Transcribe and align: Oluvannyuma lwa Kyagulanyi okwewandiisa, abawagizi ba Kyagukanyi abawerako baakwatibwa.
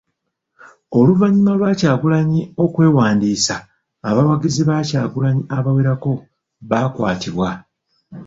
Oluvannyuma 0.99 1.51
lwa 1.57 1.71
Kyagulanyi 1.79 2.41
okwewandiisa, 2.63 3.55
abawagizi 4.09 4.61
ba 4.69 4.77
Kyagukanyi 4.87 5.43
abawerako 5.57 6.11
baakwatibwa. 6.69 7.49